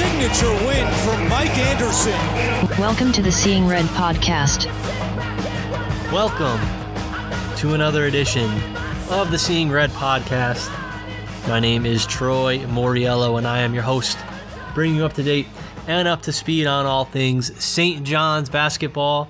[0.00, 2.18] signature win for Mike Anderson.
[2.80, 4.64] Welcome to the Seeing Red podcast.
[6.10, 6.58] Welcome
[7.58, 8.50] to another edition
[9.10, 10.70] of the Seeing Red podcast.
[11.46, 14.16] My name is Troy Moriello, and I am your host,
[14.72, 15.46] bringing you up to date
[15.86, 18.02] and up to speed on all things St.
[18.02, 19.28] John's basketball.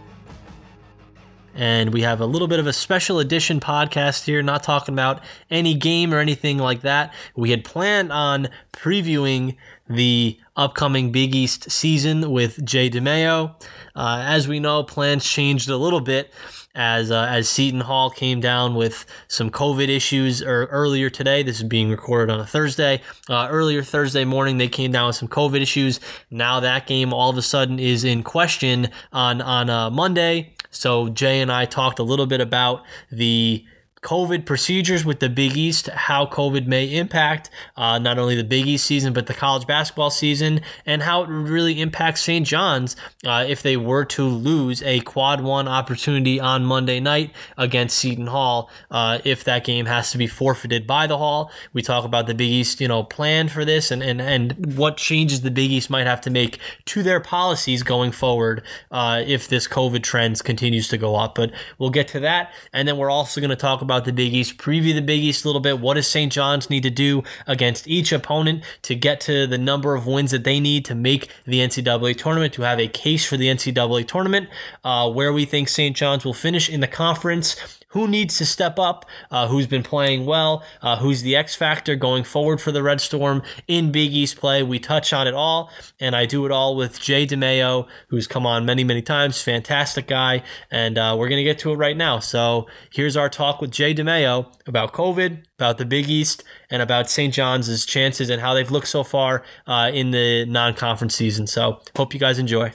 [1.53, 5.21] And we have a little bit of a special edition podcast here, not talking about
[5.51, 7.13] any game or anything like that.
[7.35, 9.57] We had planned on previewing
[9.91, 13.55] the upcoming Big East season with Jay Dimaio.
[13.95, 16.33] Uh, as we know, plans changed a little bit
[16.75, 21.43] as uh, as Seton Hall came down with some COVID issues er, earlier today.
[21.43, 23.03] This is being recorded on a Thursday.
[23.29, 25.99] Uh, earlier Thursday morning, they came down with some COVID issues.
[26.31, 30.55] Now that game all of a sudden is in question on on uh, Monday.
[30.71, 33.65] So Jay and I talked a little bit about the
[34.03, 38.67] COVID procedures with the Big East, how COVID may impact uh, not only the Big
[38.67, 42.47] East season, but the college basketball season, and how it would really impacts St.
[42.47, 47.99] John's uh, if they were to lose a quad one opportunity on Monday night against
[47.99, 51.51] Seton Hall, uh, if that game has to be forfeited by the Hall.
[51.75, 54.97] We talk about the Big East, you know, plan for this and, and, and what
[54.97, 59.47] changes the Big East might have to make to their policies going forward uh, if
[59.49, 61.35] this COVID trends continues to go up.
[61.35, 62.55] But we'll get to that.
[62.73, 65.21] And then we're also going to talk about about the Big East, preview the Big
[65.25, 65.81] East a little bit.
[65.81, 66.33] What does St.
[66.33, 70.45] John's need to do against each opponent to get to the number of wins that
[70.45, 74.49] they need to make the NCAA tournament, to have a case for the NCAA tournament,
[74.85, 75.97] uh, where we think St.
[75.97, 80.27] John's will finish in the conference who needs to step up, uh, who's been playing
[80.27, 84.37] well, uh, who's the X factor going forward for the Red Storm in Big East
[84.37, 84.63] play.
[84.63, 88.47] We touch on it all, and I do it all with Jay Dimaio, who's come
[88.47, 89.43] on many, many times.
[89.43, 92.19] Fantastic guy, and uh, we're going to get to it right now.
[92.21, 97.11] So here's our talk with Jay Dimaio about COVID, about the Big East, and about
[97.11, 97.35] St.
[97.35, 101.47] John's' chances and how they've looked so far uh, in the non conference season.
[101.47, 102.73] So hope you guys enjoy.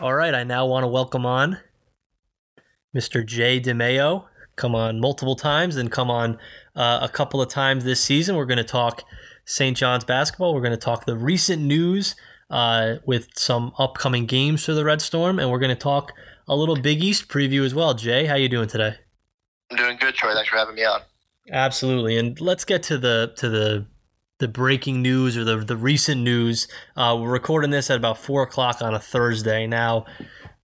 [0.00, 1.58] All right, I now want to welcome on
[2.96, 3.24] Mr.
[3.24, 4.24] Jay Dimaio.
[4.56, 6.38] Come on multiple times and come on
[6.74, 8.36] uh, a couple of times this season.
[8.36, 9.04] We're going to talk
[9.44, 9.76] St.
[9.76, 10.54] John's basketball.
[10.54, 12.16] We're going to talk the recent news
[12.48, 16.12] uh, with some upcoming games for the Red Storm, and we're going to talk
[16.48, 17.92] a little Big East preview as well.
[17.92, 18.94] Jay, how you doing today?
[19.70, 20.32] I'm doing good, Troy.
[20.32, 21.02] Thanks for having me on.
[21.50, 23.86] Absolutely, and let's get to the to the
[24.38, 26.68] the breaking news or the the recent news.
[26.96, 29.66] Uh, we're recording this at about four o'clock on a Thursday.
[29.66, 30.06] Now,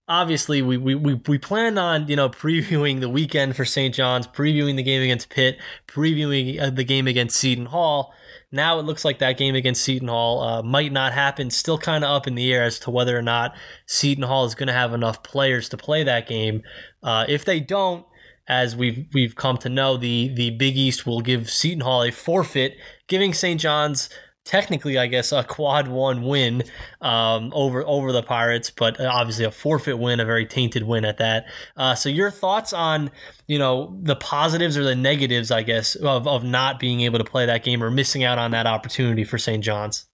[0.07, 3.93] obviously we, we, we, we planned on you know previewing the weekend for St.
[3.93, 8.13] John's, previewing the game against Pitt, previewing uh, the game against Seton Hall.
[8.51, 11.49] Now it looks like that game against Seton Hall uh, might not happen.
[11.49, 13.55] Still kind of up in the air as to whether or not
[13.87, 16.61] Seton Hall is going to have enough players to play that game.
[17.01, 18.05] Uh, if they don't,
[18.47, 22.11] as we've we've come to know, the the Big East will give Seton Hall a
[22.11, 22.77] forfeit,
[23.07, 23.59] giving St.
[23.59, 24.09] John's
[24.45, 26.63] technically, I guess, a quad one win
[27.01, 31.17] um, over over the Pirates, but obviously a forfeit win, a very tainted win at
[31.17, 31.45] that.
[31.77, 33.11] Uh, so, your thoughts on
[33.47, 37.25] you know the positives or the negatives, I guess, of of not being able to
[37.25, 39.63] play that game or missing out on that opportunity for St.
[39.63, 40.07] John's.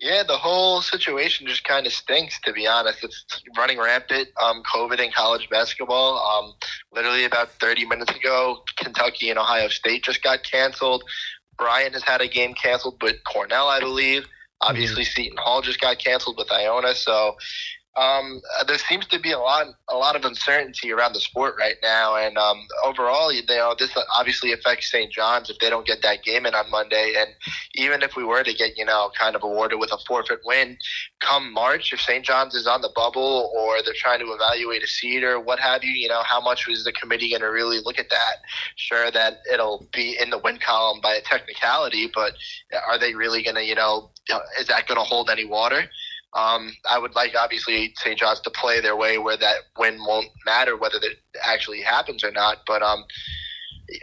[0.00, 3.04] Yeah, the whole situation just kind of stinks, to be honest.
[3.04, 4.28] It's running rampant.
[4.42, 6.18] Um, COVID in college basketball.
[6.18, 6.54] Um,
[6.90, 11.04] literally about 30 minutes ago, Kentucky and Ohio State just got canceled.
[11.60, 14.26] Bryant has had a game canceled with Cornell, I believe.
[14.62, 15.22] Obviously, mm-hmm.
[15.22, 16.94] Seton Hall just got canceled with Iona.
[16.94, 17.36] So
[17.96, 21.74] um, there seems to be a lot, a lot of uncertainty around the sport right
[21.82, 25.12] now, and um, overall, you know, this obviously affects St.
[25.12, 27.14] John's if they don't get that game in on Monday.
[27.18, 27.30] And
[27.74, 30.78] even if we were to get, you know, kind of awarded with a forfeit win,
[31.20, 32.24] come March, if St.
[32.24, 35.82] John's is on the bubble or they're trying to evaluate a seed or what have
[35.82, 38.36] you, you know, how much is the committee going to really look at that?
[38.76, 42.34] Sure, that it'll be in the win column by a technicality, but
[42.86, 44.10] are they really going to, you know,
[44.60, 45.84] is that going to hold any water?
[46.32, 48.18] Um, I would like obviously St.
[48.18, 52.30] John's to play their way where that win won't matter whether it actually happens or
[52.30, 52.58] not.
[52.66, 53.04] But um,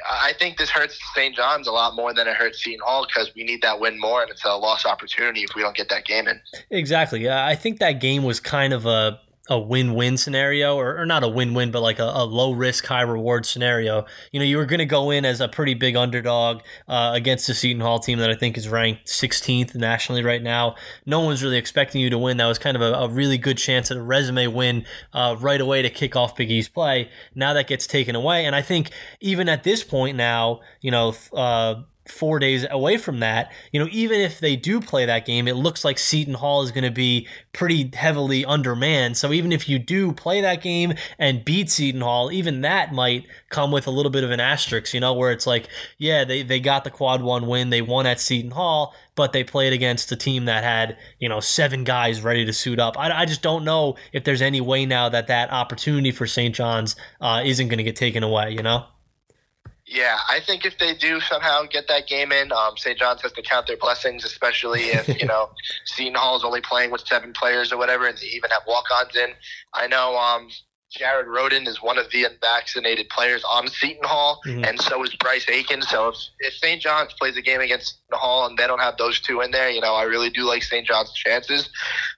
[0.09, 1.35] I think this hurts St.
[1.35, 4.21] John's a lot more than it hurts Seton Hall because we need that win more,
[4.21, 6.41] and it's a lost opportunity if we don't get that game in.
[6.69, 7.29] Exactly.
[7.29, 11.27] I think that game was kind of a a win-win scenario or, or not a
[11.27, 14.79] win-win but like a, a, low risk high reward scenario you know you were going
[14.79, 18.29] to go in as a pretty big underdog uh, against the seton hall team that
[18.29, 20.75] i think is ranked 16th nationally right now.
[21.05, 22.37] No one's really expecting you to win.
[22.37, 25.59] That was kind of a, a really good chance at a resume win uh, right
[25.59, 27.09] away to kick off big east play.
[27.35, 28.91] Now that gets taken away and i think
[29.21, 31.75] even at this point now you know uh,
[32.09, 35.55] four days away from that, you know, even if they do play that game, it
[35.55, 39.17] looks like Seton Hall is going to be pretty heavily undermanned.
[39.17, 43.25] So even if you do play that game and beat Seton Hall, even that might
[43.49, 45.67] come with a little bit of an asterisk, you know, where it's like,
[45.97, 49.43] yeah, they, they got the quad one win, they won at Seton Hall, but they
[49.43, 52.97] played against a team that had, you know, seven guys ready to suit up.
[52.97, 56.53] I, I just don't know if there's any way now that that opportunity for St.
[56.53, 58.85] John's uh, isn't going to get taken away, you know?
[59.87, 62.99] Yeah, I think if they do somehow get that game in, um, St.
[62.99, 65.49] John's has to count their blessings, especially if you know
[65.85, 69.15] Seton Hall is only playing with seven players or whatever, and they even have walk-ons
[69.15, 69.29] in.
[69.73, 70.49] I know um,
[70.91, 74.65] Jared Rhoden is one of the unvaccinated players on Seton Hall, mm-hmm.
[74.65, 75.81] and so is Bryce Aiken.
[75.81, 76.81] So if, if St.
[76.81, 79.69] John's plays a game against Seton Hall and they don't have those two in there,
[79.69, 80.85] you know, I really do like St.
[80.85, 81.69] John's chances.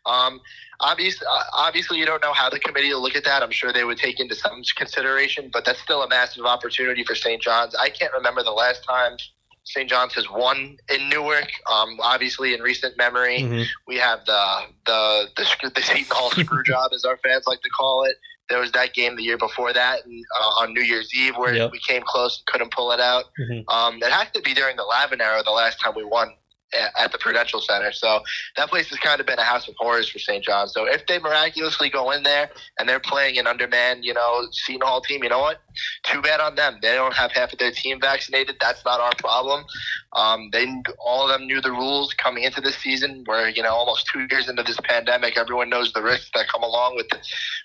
[0.08, 0.40] Um,
[0.80, 3.44] obviously, obviously, you don't know how the committee will look at that.
[3.44, 7.16] I'm sure they would take into some consideration, but that's still a massive opportunity for
[7.16, 7.42] St.
[7.42, 7.76] John's.
[7.76, 9.18] I can't remember the last time
[9.64, 9.90] St.
[9.90, 11.50] John's has won in Newark.
[11.72, 13.64] Um, obviously, in recent memory, mm-hmm.
[13.88, 17.70] we have the the the, the Seton Hall screw job, as our fans like to
[17.70, 18.16] call it.
[18.50, 21.54] There was that game the year before that and, uh, on New Year's Eve where
[21.54, 21.72] yep.
[21.72, 23.26] we came close and couldn't pull it out.
[23.40, 23.70] Mm-hmm.
[23.70, 26.34] Um, it has to be during the Lavin era, the last time we won
[26.74, 27.92] at the Prudential Center.
[27.92, 28.22] So
[28.58, 30.44] that place has kind of been a house of horrors for St.
[30.44, 30.68] John.
[30.68, 34.82] So if they miraculously go in there and they're playing an undermanned, you know, Seton
[34.82, 35.62] Hall team, you know what?
[36.04, 36.80] Too bad on them.
[36.82, 38.58] They don't have half of their team vaccinated.
[38.60, 39.66] That's not our problem.
[40.14, 40.68] Um, they
[41.00, 43.24] all of them knew the rules coming into this season.
[43.26, 46.64] Where you know, almost two years into this pandemic, everyone knows the risks that come
[46.64, 47.08] along with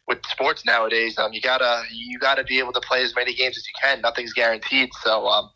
[0.06, 1.18] with sports nowadays.
[1.18, 4.00] Um, you gotta you gotta be able to play as many games as you can.
[4.02, 4.90] Nothing's guaranteed.
[5.02, 5.50] So um,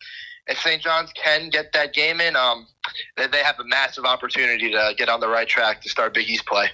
[0.49, 0.81] if St.
[0.81, 2.67] John's can get that game in, um,
[3.15, 6.45] they have a massive opportunity to get on the right track to start Big East
[6.45, 6.67] play.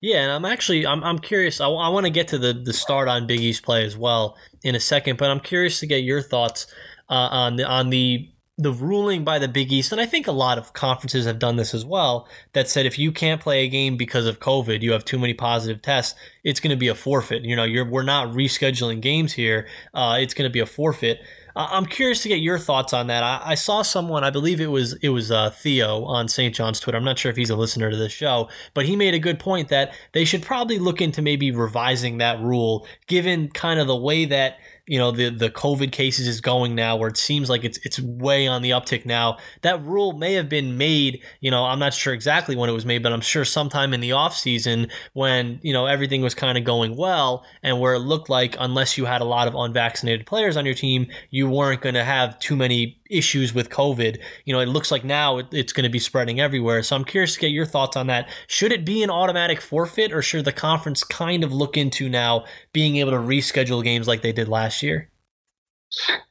[0.00, 1.60] Yeah, and I'm actually I'm, I'm curious.
[1.60, 4.36] I, I want to get to the the start on Big East play as well
[4.62, 6.66] in a second, but I'm curious to get your thoughts
[7.08, 10.32] uh, on the on the the ruling by the Big East, and I think a
[10.32, 13.68] lot of conferences have done this as well, that said if you can't play a
[13.68, 16.94] game because of COVID, you have too many positive tests, it's going to be a
[16.94, 17.44] forfeit.
[17.44, 19.66] You know, you're we're not rescheduling games here.
[19.92, 21.20] Uh, it's going to be a forfeit.
[21.56, 23.22] I'm curious to get your thoughts on that.
[23.22, 26.54] I, I saw someone, I believe it was it was uh, Theo on St.
[26.54, 26.98] John's Twitter.
[26.98, 29.38] I'm not sure if he's a listener to this show, but he made a good
[29.38, 33.96] point that they should probably look into maybe revising that rule, given kind of the
[33.96, 37.64] way that you know the the COVID cases is going now, where it seems like
[37.64, 39.38] it's it's way on the uptick now.
[39.62, 41.22] That rule may have been made.
[41.40, 44.00] You know, I'm not sure exactly when it was made, but I'm sure sometime in
[44.00, 48.00] the off season when you know everything was kind of going well, and where it
[48.00, 51.80] looked like unless you had a lot of unvaccinated players on your team, you weren't
[51.80, 54.18] going to have too many issues with COVID.
[54.44, 56.82] You know, it looks like now it's going to be spreading everywhere.
[56.82, 58.28] So I'm curious to get your thoughts on that.
[58.46, 62.44] Should it be an automatic forfeit, or should the conference kind of look into now
[62.72, 65.10] being able to reschedule games like they did last year?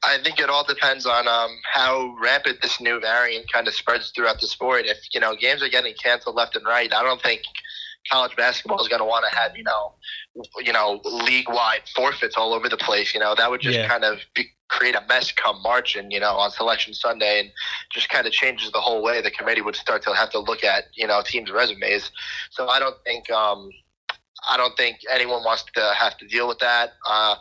[0.04, 4.12] I think it all depends on um, how rampant this new variant kind of spreads
[4.12, 4.86] throughout the sport.
[4.86, 7.42] If you know games are getting canceled left and right, I don't think
[8.12, 9.95] college basketball is going to want to have you know
[10.60, 13.13] you know league wide forfeits all over the place.
[13.13, 13.88] You know that would just yeah.
[13.88, 17.50] kind of be, create a mess come March and you know on Selection Sunday, and
[17.91, 20.63] just kind of changes the whole way the committee would start to have to look
[20.63, 22.12] at you know teams' resumes.
[22.51, 23.69] So I don't think um,
[24.50, 26.94] I don't think anyone wants to have to deal with that.
[27.07, 27.35] Uh,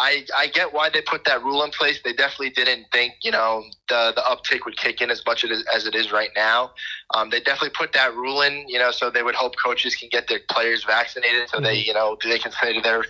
[0.00, 2.00] I, I get why they put that rule in place.
[2.02, 5.86] They definitely didn't think, you know, the, the uptick would kick in as much as
[5.86, 6.70] it is right now.
[7.14, 10.08] Um, they definitely put that rule in, you know, so they would hope coaches can
[10.08, 11.66] get their players vaccinated so mm-hmm.
[11.66, 13.04] they, you know, they can say to their,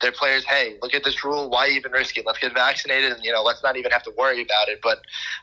[0.00, 1.50] their players, hey, look at this rule.
[1.50, 2.24] Why even risk it?
[2.24, 4.78] Let's get vaccinated and, you know, let's not even have to worry about it.
[4.84, 4.98] But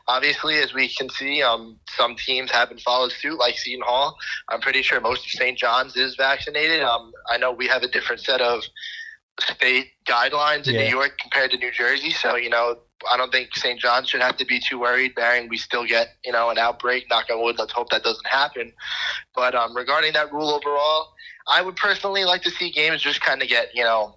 [0.08, 4.16] obviously, as we can see, um, some teams haven't followed suit, like Seton Hall.
[4.48, 5.58] I'm pretty sure most of St.
[5.58, 6.82] John's is vaccinated.
[6.82, 8.62] Um, I know we have a different set of
[9.40, 10.84] state guidelines in yeah.
[10.84, 12.10] New York compared to New Jersey.
[12.10, 12.76] So, you know,
[13.10, 13.78] I don't think St.
[13.80, 17.08] John's should have to be too worried, bearing we still get, you know, an outbreak.
[17.10, 18.72] Knock on wood, let's hope that doesn't happen.
[19.34, 21.08] But um, regarding that rule overall,
[21.48, 24.16] I would personally like to see games just kind of get, you know,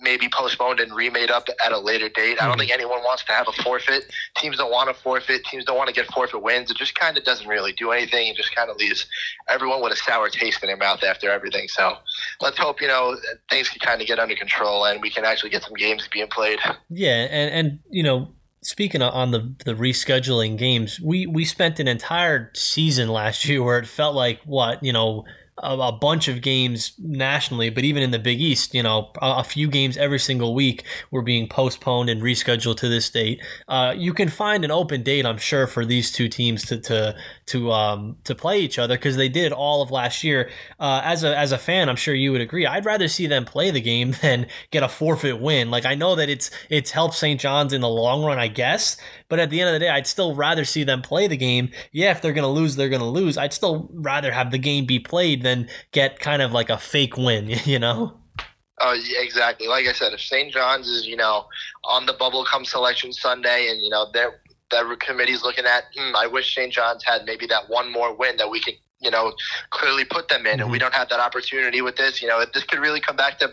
[0.00, 2.40] maybe postponed and remade up at a later date.
[2.40, 2.60] I don't mm-hmm.
[2.60, 4.10] think anyone wants to have a forfeit.
[4.36, 5.44] Teams don't want to forfeit.
[5.44, 6.70] Teams don't want to get forfeit wins.
[6.70, 8.28] It just kind of doesn't really do anything.
[8.28, 9.06] It just kind of leaves
[9.48, 11.68] everyone with a sour taste in their mouth after everything.
[11.68, 11.96] So
[12.40, 13.16] let's hope you know
[13.50, 16.28] things can kind of get under control and we can actually get some games being
[16.28, 16.58] played.
[16.88, 18.28] Yeah, and and you know
[18.62, 23.78] speaking on the the rescheduling games, we we spent an entire season last year where
[23.78, 25.24] it felt like what you know
[25.58, 29.36] a, a bunch of games nationally, but even in the Big East, you know, a,
[29.38, 33.42] a, few games every single week were being postponed and rescheduled to this date.
[33.68, 37.16] Uh, you can find an open date, I'm sure, for these two teams to to
[37.46, 40.50] to um, to play each other because they did all of last year.
[40.78, 42.66] Uh, as a as a fan, I'm sure you would agree.
[42.66, 45.70] I'd rather see them play the game than get a forfeit win.
[45.70, 47.40] Like I know that it's it's helped St.
[47.40, 48.96] John's in the long run, I guess,
[49.28, 51.70] but at the end of the day, I'd still rather see them play the game.
[51.92, 53.38] Yeah, if they're to lose, they're to lose.
[53.38, 57.16] I'd still rather have the game be played than get kind of like a fake
[57.16, 58.18] win, you know?
[58.80, 59.68] Oh, yeah, exactly.
[59.68, 60.52] Like I said, if St.
[60.52, 61.46] John's is, you know,
[61.84, 66.14] on the bubble come selection Sunday and, you know, they're, that committee's looking at, hmm,
[66.14, 66.72] I wish St.
[66.72, 69.32] John's had maybe that one more win that we could you know,
[69.70, 70.62] clearly put them in, mm-hmm.
[70.62, 70.84] and we mm-hmm.
[70.84, 72.22] don't have that opportunity with this.
[72.22, 73.50] You know, this could really come back to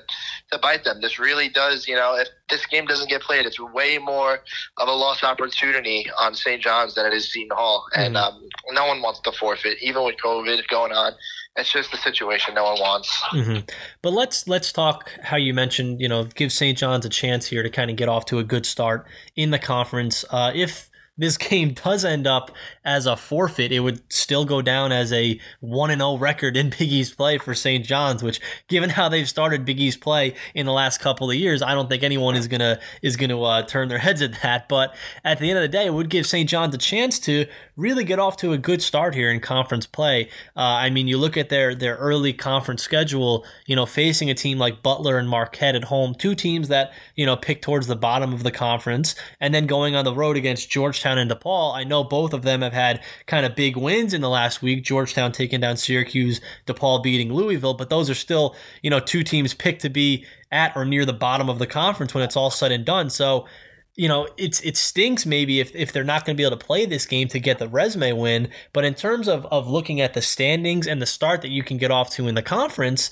[0.51, 1.01] to bite them.
[1.01, 1.87] This really does.
[1.87, 4.39] You know, if this game doesn't get played, it's way more
[4.77, 6.61] of a lost opportunity on St.
[6.61, 8.01] John's than it is Seton Hall, mm-hmm.
[8.01, 11.13] and um, no one wants to forfeit, even with COVID going on.
[11.55, 13.15] It's just the situation no one wants.
[13.31, 13.59] Mm-hmm.
[14.01, 16.01] But let's let's talk how you mentioned.
[16.01, 16.77] You know, give St.
[16.77, 19.05] John's a chance here to kind of get off to a good start
[19.35, 20.25] in the conference.
[20.31, 22.51] Uh, if this game does end up
[22.85, 26.91] as a forfeit, it would still go down as a 1 0 record in Big
[26.91, 27.85] East play for St.
[27.85, 31.61] John's, which given how they've started Big East play in the last couple of years,
[31.61, 34.67] I don't think anyone is gonna is gonna uh, turn their heads at that.
[34.67, 36.49] But at the end of the day, it would give St.
[36.49, 40.29] John's a chance to really get off to a good start here in conference play.
[40.55, 44.33] Uh, I mean, you look at their their early conference schedule, you know, facing a
[44.33, 47.95] team like Butler and Marquette at home, two teams that, you know, pick towards the
[47.95, 51.75] bottom of the conference, and then going on the road against Georgetown and DePaul.
[51.75, 54.83] I know both of them have had kind of big wins in the last week.
[54.83, 59.53] Georgetown taking down Syracuse, DePaul beating Louisville, but those are still, you know, two teams
[59.53, 62.71] picked to be at or near the bottom of the conference when it's all said
[62.71, 63.09] and done.
[63.09, 63.47] So,
[63.95, 66.65] you know, it's it stinks maybe if, if they're not going to be able to
[66.65, 68.49] play this game to get the resume win.
[68.73, 71.77] But in terms of, of looking at the standings and the start that you can
[71.77, 73.11] get off to in the conference,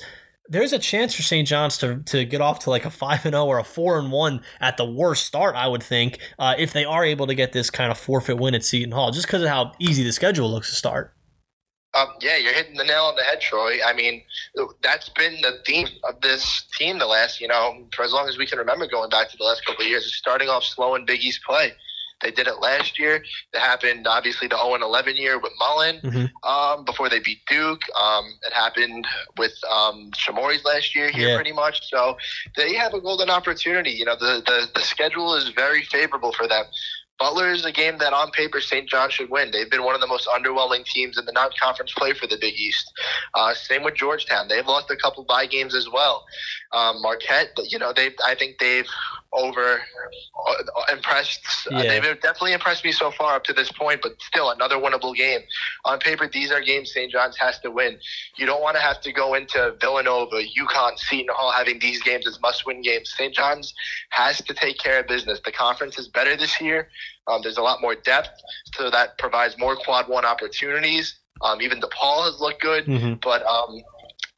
[0.51, 1.47] there's a chance for St.
[1.47, 3.97] John's to, to get off to like a five and zero oh or a four
[3.97, 5.55] and one at the worst start.
[5.55, 8.53] I would think uh, if they are able to get this kind of forfeit win
[8.53, 11.13] at Seton Hall, just because of how easy the schedule looks to start.
[11.93, 13.79] Um, yeah, you're hitting the nail on the head, Troy.
[13.85, 14.23] I mean,
[14.81, 18.37] that's been the theme of this team the last, you know, for as long as
[18.37, 20.95] we can remember going back to the last couple of years, is starting off slow
[20.95, 21.73] in Big East play.
[22.21, 23.23] They did it last year.
[23.53, 26.49] It happened, obviously, the 0 11 year with Mullin mm-hmm.
[26.49, 27.81] um, before they beat Duke.
[27.99, 31.35] Um, it happened with um, Chamois last year here, yeah.
[31.35, 31.89] pretty much.
[31.89, 32.17] So
[32.55, 33.91] they have a golden opportunity.
[33.91, 36.65] You know, the, the, the schedule is very favorable for them.
[37.21, 38.89] Butler is a game that on paper St.
[38.89, 39.51] John should win.
[39.51, 42.55] They've been one of the most underwhelming teams in the non-conference play for the Big
[42.55, 42.91] East.
[43.35, 44.47] Uh, same with Georgetown.
[44.47, 46.25] They've lost a couple bye games as well.
[46.71, 48.89] Um, Marquette, you know, they I think they've
[49.33, 49.81] over
[50.47, 51.67] uh, impressed.
[51.71, 55.15] Uh, they've definitely impressed me so far up to this point, but still another winnable
[55.15, 55.41] game.
[55.85, 57.11] On paper, these are games St.
[57.11, 57.97] John's has to win.
[58.37, 62.27] You don't want to have to go into Villanova, UConn, Seton Hall having these games
[62.27, 63.13] as must-win games.
[63.15, 63.33] St.
[63.33, 63.73] John's
[64.09, 65.39] has to take care of business.
[65.43, 66.89] The conference is better this year.
[67.27, 68.41] Um, there's a lot more depth,
[68.75, 71.19] so that provides more quad one opportunities.
[71.41, 73.13] Um, even DePaul has looked good, mm-hmm.
[73.23, 73.81] but um,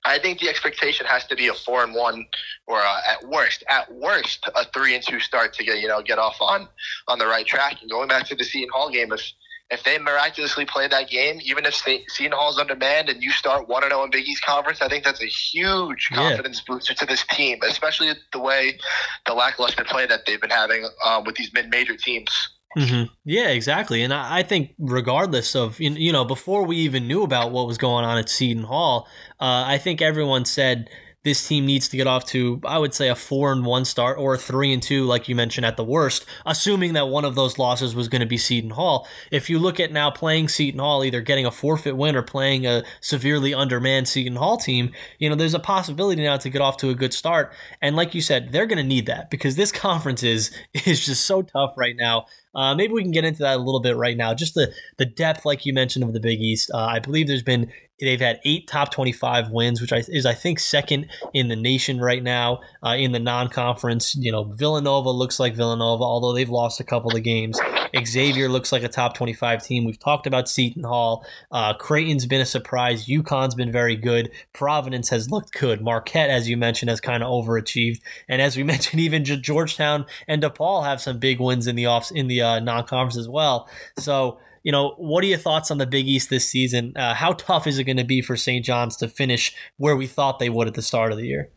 [0.06, 2.26] I think the expectation has to be a four and one,
[2.68, 6.02] or a, at worst, at worst, a three and two start to get you know
[6.02, 6.68] get off on
[7.08, 7.82] on the right track.
[7.82, 9.22] And going back to the Seton Hall game, if
[9.70, 13.84] if they miraculously play that game, even if Seton Hall's undermanned and you start one
[13.84, 16.76] and zero oh in Big East Conference, I think that's a huge confidence yeah.
[16.76, 18.78] booster to this team, especially the way
[19.26, 22.50] the lackluster play that they've been having um, with these mid major teams.
[22.78, 23.14] Mm-hmm.
[23.24, 24.02] Yeah, exactly.
[24.02, 28.04] And I think, regardless of, you know, before we even knew about what was going
[28.04, 29.08] on at Seton Hall,
[29.40, 30.90] uh, I think everyone said
[31.24, 34.18] this team needs to get off to, I would say, a four and one start
[34.18, 37.36] or a three and two, like you mentioned, at the worst, assuming that one of
[37.36, 39.08] those losses was going to be Seton Hall.
[39.32, 42.66] If you look at now playing Seton Hall, either getting a forfeit win or playing
[42.66, 46.78] a severely undermanned Seton Hall team, you know, there's a possibility now to get off
[46.78, 47.54] to a good start.
[47.82, 50.52] And like you said, they're going to need that because this conference is
[50.86, 52.26] is just so tough right now.
[52.56, 54.34] Uh, maybe we can get into that a little bit right now.
[54.34, 56.72] Just the the depth, like you mentioned, of the Big East.
[56.74, 60.60] Uh, I believe there's been they've had eight top 25 wins, which is I think
[60.60, 64.16] second in the nation right now uh, in the non-conference.
[64.16, 67.60] You know, Villanova looks like Villanova, although they've lost a couple of games.
[68.06, 69.86] Xavier looks like a top 25 team.
[69.86, 71.26] We've talked about Seton Hall.
[71.52, 73.06] Uh, Creighton's been a surprise.
[73.06, 74.32] UConn's been very good.
[74.52, 75.82] Providence has looked good.
[75.82, 78.02] Marquette, as you mentioned, has kind of overachieved.
[78.28, 82.12] And as we mentioned, even Georgetown and DePaul have some big wins in the off
[82.12, 83.70] in the uh, non-conference as well.
[83.98, 86.94] So you know, what are your thoughts on the Big East this season?
[86.96, 88.66] Uh, how tough is it going to be for St.
[88.66, 91.52] John's to finish where we thought they would at the start of the year?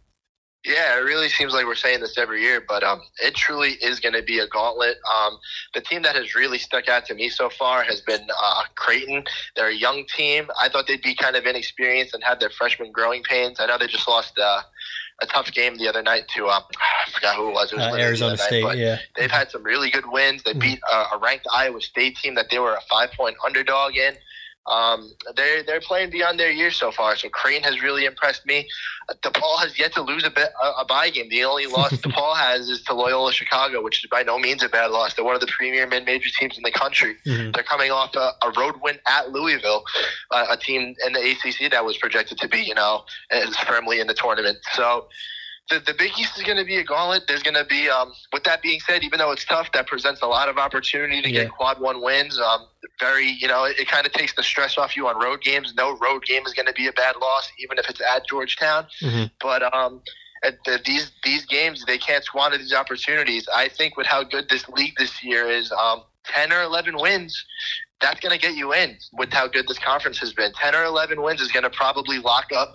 [0.64, 4.00] Yeah, it really seems like we're saying this every year, but um, it truly is
[4.00, 4.97] going to be a gauntlet.
[5.16, 5.38] Um,
[5.75, 9.23] the team that has really stuck out to me so far has been uh, Creighton.
[9.55, 10.49] They're a young team.
[10.61, 13.61] I thought they'd be kind of inexperienced and had their freshman growing pains.
[13.61, 14.62] I know they just lost uh,
[15.23, 16.62] a tough game the other night to um,
[17.06, 17.73] I forgot who it was.
[17.73, 18.99] It was Uh, Arizona night, State, yeah.
[19.16, 20.42] They've had some really good wins.
[20.42, 20.61] They Mhm.
[20.61, 24.16] beat uh, a ranked Iowa State team that they were a five point underdog in.
[24.68, 27.16] Um, they're they're playing beyond their years so far.
[27.16, 28.68] So Creighton has really impressed me.
[29.08, 31.28] Uh, DePaul has yet to lose a, bit, a, a bye game.
[31.28, 34.68] The only loss DePaul has is to Loyola Chicago, which is by no means a
[34.68, 35.14] bad loss.
[35.14, 37.16] They're one of the premier mid-major teams in the country.
[37.26, 37.54] Mhm.
[37.54, 39.85] They're coming off a, a road win at Louisville,
[40.30, 44.00] uh, a team in the ACC that was projected to be, you know, is firmly
[44.00, 44.58] in the tournament.
[44.75, 45.06] So
[45.70, 47.25] the, the Big East is going to be a gauntlet.
[47.26, 50.23] There's going to be, um, with that being said, even though it's tough, that presents
[50.23, 51.42] a lot of opportunity to Yeah.
[51.44, 52.38] get quad one wins.
[52.38, 52.66] Um,
[53.00, 55.75] very, you know, it, it kind of takes the stress off you on road games.
[55.76, 58.87] No road game is going to be a bad loss, even if it's at Georgetown.
[59.02, 59.30] Mhm.
[59.40, 60.02] But um,
[60.44, 63.49] at the, these these games, they can't squander these opportunities.
[63.54, 67.44] I think with how good this league this year is, um, ten or eleven wins,
[68.00, 68.97] that's going to get you in.
[69.12, 72.19] With how good this conference has been, ten or eleven wins is going to probably
[72.19, 72.75] lock up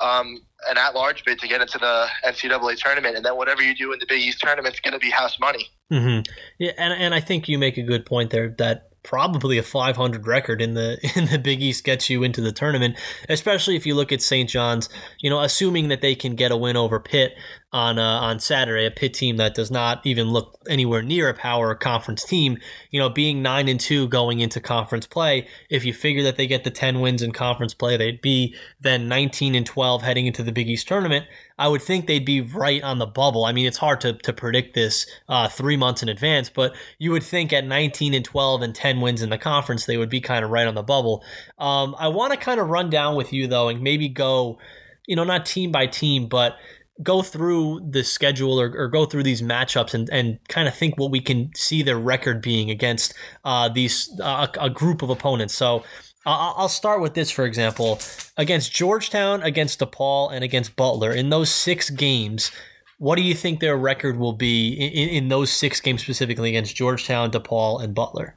[0.00, 3.92] um, an at-large bid to get into the NCAA tournament, and then whatever you do
[3.92, 5.66] in the Big East tournament is going to be house money.
[5.90, 6.20] hmm
[6.58, 10.26] Yeah, and and I think you make a good point there that probably a 500
[10.26, 12.96] record in the in the Big East gets you into the tournament,
[13.28, 14.48] especially if you look at St.
[14.48, 14.88] John's.
[15.20, 17.34] You know, assuming that they can get a win over Pitt
[17.72, 21.34] on uh, on Saturday, a Pitt team that does not even look anywhere near a
[21.34, 22.56] power conference team.
[22.90, 26.46] You know, being nine and two going into conference play, if you figure that they
[26.46, 30.42] get the 10 wins in conference play, they'd be then 19 and 12 heading into
[30.42, 31.26] the Big East tournament.
[31.58, 33.44] I would think they'd be right on the bubble.
[33.44, 37.10] I mean, it's hard to, to predict this uh, three months in advance, but you
[37.10, 40.20] would think at 19 and 12 and 10 wins in the conference, they would be
[40.20, 41.22] kind of right on the bubble.
[41.58, 44.58] Um, I want to kind of run down with you, though, and maybe go,
[45.06, 46.56] you know, not team by team, but
[47.02, 50.98] go through the schedule or, or go through these matchups and, and kind of think
[50.98, 53.14] what we can see their record being against
[53.44, 55.54] uh, these uh, a group of opponents.
[55.54, 55.84] So
[56.26, 58.00] I- I'll start with this, for example,
[58.36, 61.12] against Georgetown, against DePaul, and against Butler.
[61.12, 62.50] In those six games,
[62.98, 66.74] what do you think their record will be in, in those six games specifically against
[66.74, 68.36] Georgetown, DePaul, and Butler?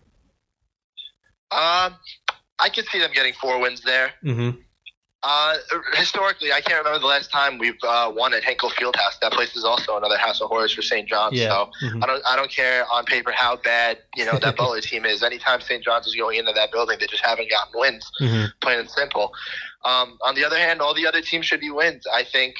[1.51, 1.95] Um,
[2.59, 4.11] I could see them getting four wins there.
[4.23, 4.61] Mm-hmm.
[5.23, 5.55] Uh,
[5.93, 9.19] historically, I can't remember the last time we've uh, won at Hinkle Fieldhouse.
[9.21, 11.07] That place is also another house of horrors for St.
[11.07, 11.37] John's.
[11.37, 11.49] Yeah.
[11.49, 12.03] So Mhm.
[12.03, 15.21] I don't, I don't care on paper how bad you know that Butler team is.
[15.21, 15.83] Anytime St.
[15.83, 18.11] John's is going into that building, they just haven't gotten wins.
[18.19, 18.45] Mm-hmm.
[18.61, 19.31] Plain and simple.
[19.85, 22.05] Um, on the other hand, all the other teams should be wins.
[22.11, 22.55] I think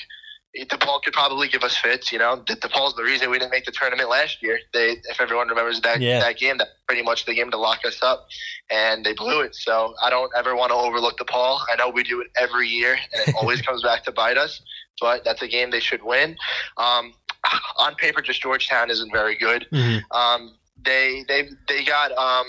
[0.58, 2.12] DePaul could probably give us fits.
[2.12, 4.60] You know, De- DePaul's the reason we didn't make the tournament last year.
[4.74, 6.20] They, if everyone remembers that Yeah.
[6.20, 8.28] that game, that pretty much the game to lock us up,
[8.70, 9.56] and they blew it.
[9.56, 11.60] So I don't ever want to overlook DePaul.
[11.72, 14.62] I know we do it every year, and it always comes back to bite us.
[15.00, 16.36] But that's a game they should win.
[16.78, 17.14] Um,
[17.80, 19.66] on paper, just Georgetown isn't very good.
[19.72, 20.12] Mm-hmm.
[20.16, 22.46] Um, they they they got um,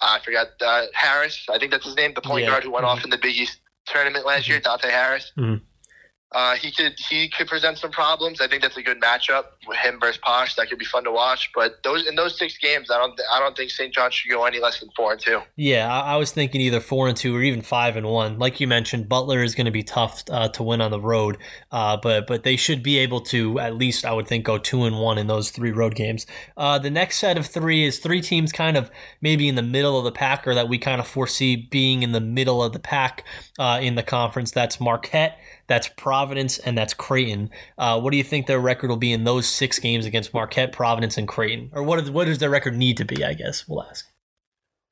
[0.00, 1.44] I forgot uh, Harris.
[1.50, 2.50] I think that's his name, the point Yeah.
[2.52, 2.88] guard who went Mhm.
[2.88, 5.32] off in the Big East tournament last year, Dante Harris.
[5.38, 5.60] Mhm.
[6.32, 8.40] Uh, he could he could present some problems.
[8.40, 10.56] I think that's a good matchup with him versus Posh.
[10.56, 11.50] That could be fun to watch.
[11.54, 13.94] But those in those six games, I don't I don't think St.
[13.94, 15.40] John should go any less than four and two.
[15.54, 18.40] Yeah, I, was thinking either four and two or even five and one.
[18.40, 21.38] Like you mentioned, Butler is going to be tough uh, to win on the road,
[21.70, 24.82] uh, but but they should be able to at least I would think go two
[24.82, 26.26] and one in those three road games.
[26.56, 29.96] Uh, the next set of three is three teams kind of maybe in the middle
[29.96, 32.80] of the pack, or that we kind of foresee being in the middle of the
[32.80, 33.24] pack
[33.60, 34.50] uh, in the conference.
[34.50, 37.50] That's Marquette, that's Providence, and that's Creighton.
[37.78, 40.72] Uh, what do you think their record will be in those six games against Marquette,
[40.72, 41.70] Providence, and Creighton?
[41.72, 43.24] Or what, is, what does their record need to be?
[43.24, 44.06] I guess we'll ask.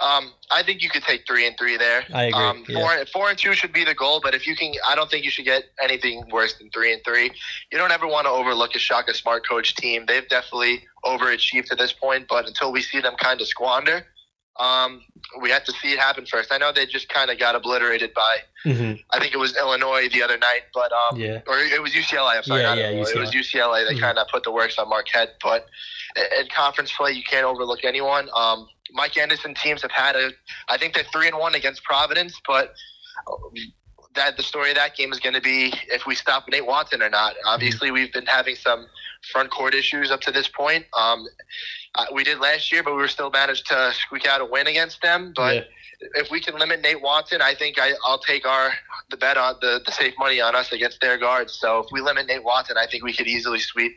[0.00, 2.04] Um, I think you could take three and three there.
[2.12, 2.80] I agree, Um, yeah.
[2.80, 5.24] four, four and two should be the goal, but if you can, I don't think
[5.24, 7.30] you should get anything worse than three and three.
[7.70, 10.04] You don't ever want to overlook a Shaka Smart coach team.
[10.06, 14.04] They've definitely overachieved to this point, but until we see them kind of squander,
[14.60, 15.02] um,
[15.40, 16.52] we have to see it happen first.
[16.52, 18.94] I know they just kind of got obliterated by, Mm-hmm.
[19.12, 21.40] I think it was Illinois the other night, but um, Yeah.
[21.46, 22.36] or it was UCLA.
[22.38, 23.10] I'm sorry, Yeah, not yeah, Illinois.
[23.10, 24.00] It was UCLA that Mhm.
[24.00, 25.34] kind of put the works on Marquette.
[25.42, 25.66] But
[26.16, 28.30] in conference play, you can't overlook anyone.
[28.34, 30.30] Um, Mike Anderson teams have had a,
[30.68, 32.72] I think they're three and one against Providence, but
[34.14, 37.02] that the story of that game is going to be if we stop Nate Watson
[37.02, 37.34] or not.
[37.46, 38.86] Obviously, we've been having some
[39.32, 40.84] front court issues up to this point.
[40.96, 41.26] Um,
[41.94, 44.66] uh, we did last year, but we were still managed to squeak out a win
[44.66, 45.32] against them.
[45.34, 45.62] But Yeah.
[46.16, 48.72] if we can limit Nate Watson, I think I, I'll take our
[49.10, 51.54] the bet on the, the safe money on us against their guards.
[51.54, 53.94] So if we limit Nate Watson, I think we could easily sweep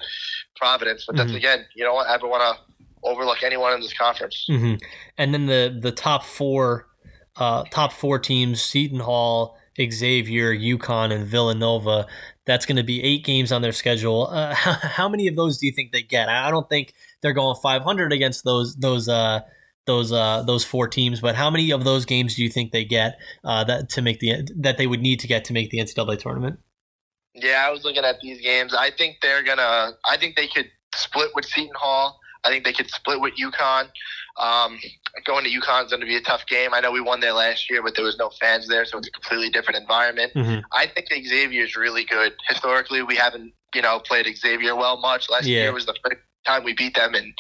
[0.56, 1.06] Providence.
[1.06, 1.36] But that's Mhm.
[1.38, 2.08] again, you know what?
[2.08, 2.64] I don't want to
[3.04, 4.46] overlook anyone in this conference.
[4.48, 4.76] hmm
[5.18, 6.88] And then the the top four,
[7.36, 12.08] uh, top four teams: Seton Hall, Xavier, UConn, and Villanova.
[12.46, 14.28] That's going to be eight games on their schedule.
[14.32, 16.30] Uh, how, many of those do you think they get?
[16.30, 19.42] I don't think they're going 500 against those those uh,
[19.86, 22.86] those uh, those four teams, but how many of those games do you think they
[22.86, 25.80] get uh, that to make the that they would need to get to make the
[25.80, 26.60] NCAA tournament?
[27.34, 28.74] Yeah, I was looking at these games.
[28.74, 29.92] I think they're gonna.
[30.10, 32.20] I think they could split with Seton Hall.
[32.44, 33.90] I think they could split with UConn.
[34.40, 34.80] Um,
[35.26, 36.74] going to UConn is going to be a tough game.
[36.74, 39.08] I know we won there last year, but there was no fans there, so it's
[39.08, 40.34] a completely different environment.
[40.34, 40.60] Mm-hmm.
[40.74, 42.34] I think Xavier is really good.
[42.48, 45.30] Historically, we haven't, you know, played Xavier well much.
[45.30, 45.64] Last yeah.
[45.64, 47.34] year was the first time we beat them in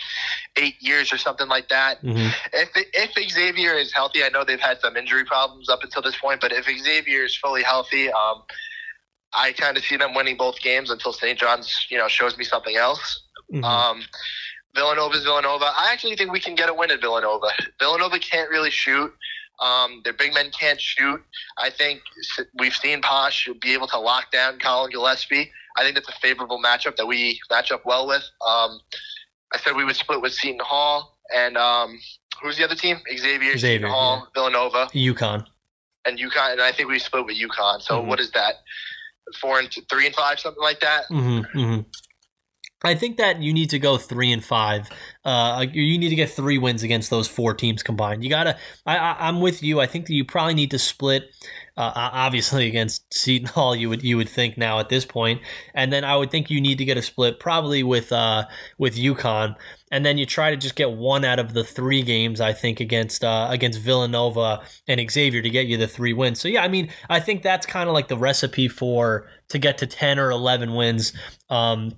[0.58, 2.02] eight years or something like that.
[2.04, 2.30] Mm-hmm.
[2.54, 6.18] If if Xavier is healthy, I know they've had some injury problems up until this
[6.18, 8.44] point, but if Xavier is fully healthy, um,
[9.34, 11.38] I kind of see them winning both games until St.
[11.38, 13.24] John's, you know, shows me something else.
[13.52, 13.64] Mm-hmm.
[13.64, 14.02] Um,
[14.78, 15.66] Villanova's Villanova.
[15.66, 17.48] I actually think we can get a win at Villanova.
[17.80, 19.12] Villanova can't really shoot.
[19.60, 21.20] Um, their big men can't shoot.
[21.58, 22.02] I think
[22.60, 25.52] we've seen Posh be able to lock down Collin Gillespie.
[25.78, 28.24] I think that's a favorable matchup that we match up well with.
[28.46, 28.80] Um,
[29.54, 32.00] I said we would split with Seton Hall and um,
[32.42, 32.98] who's the other team?
[33.10, 34.42] Xavier, Xavier Seton Hall, yeah.
[34.42, 35.46] Villanova, UConn,
[36.06, 36.54] and UConn.
[36.54, 37.82] And I think we split with UConn.
[37.82, 38.10] So mm-hmm.
[38.10, 38.56] what is that?
[39.42, 41.06] Four and two, three and five, something like that.
[41.10, 41.82] Mm-hmm, mm-hmm.
[42.84, 44.90] I think that you need to go three and five.
[45.26, 48.24] Uh, you need to get three wins against those four teams combined.
[48.24, 48.58] You gotta.
[48.86, 49.80] I, am with you.
[49.80, 51.24] I think that you probably need to split.
[51.76, 55.42] Uh, obviously, against Seton Hall, you would you would think now at this point,
[55.74, 58.46] and then I would think you need to get a split probably with uh,
[58.78, 59.56] with UConn,
[59.92, 62.42] and then you try to just get one out of the three games.
[62.42, 66.40] I think against uh, against Villanova and Xavier to get you the three wins.
[66.40, 69.80] So yeah, I mean, I think that's kind of like the recipe for to get
[69.80, 71.14] to ten or eleven wins.
[71.50, 71.94] Um,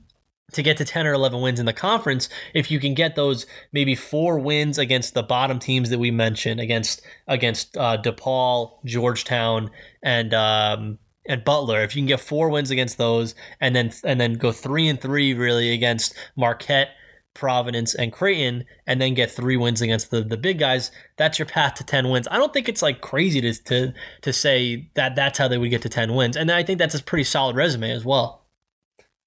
[0.53, 3.45] to get to 10 or 11 wins in the conference if you can get those
[3.71, 9.69] maybe four wins against the bottom teams that we mentioned against against uh, DePaul, Georgetown,
[10.03, 11.81] and um, and Butler.
[11.83, 14.99] If you can get four wins against those, and then and then go three and
[14.99, 16.89] three really against Marquette,
[17.33, 21.45] Providence, and Creighton, and then get three wins against the the big guys, that's your
[21.45, 22.27] path to ten wins.
[22.29, 25.69] I don't think it's like crazy to to to say that that's how they would
[25.69, 28.38] get to ten wins, and I think that's a pretty solid resume as well.